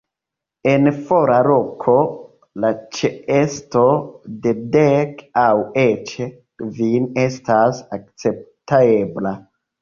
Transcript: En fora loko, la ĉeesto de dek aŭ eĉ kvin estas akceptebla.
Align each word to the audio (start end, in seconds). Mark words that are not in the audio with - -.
En 0.69 0.85
fora 1.09 1.33
loko, 1.47 1.93
la 2.63 2.71
ĉeesto 2.99 3.83
de 4.47 4.53
dek 4.77 5.21
aŭ 5.43 5.53
eĉ 5.83 6.15
kvin 6.63 7.07
estas 7.27 7.85
akceptebla. 7.99 9.37